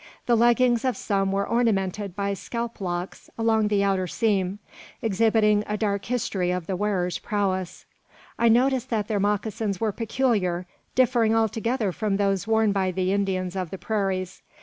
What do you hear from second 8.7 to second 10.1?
that their moccasins were